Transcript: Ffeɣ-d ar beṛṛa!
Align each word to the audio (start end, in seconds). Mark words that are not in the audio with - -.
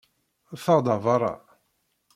Ffeɣ-d 0.57 0.87
ar 0.93 0.99
beṛṛa! 1.05 1.33